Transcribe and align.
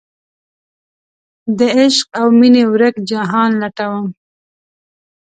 دعشق 1.59 2.07
اومینې 2.21 2.63
ورک 2.71 2.95
جهان 3.09 3.51
لټوم 3.61 4.07